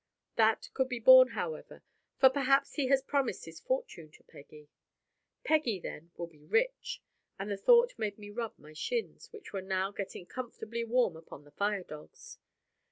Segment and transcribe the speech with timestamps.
[0.35, 1.83] That could be borne, however;
[2.17, 4.67] for perhaps he has promised his fortune to Peggy.
[5.43, 7.03] Peggy, then, will be rich
[7.37, 11.43] (and the thought made me rub my shins, which were now getting comfortably warm upon
[11.43, 12.39] the fire dogs).